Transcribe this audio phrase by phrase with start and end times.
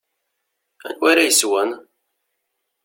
[0.87, 1.69] Anwa ara yeswen?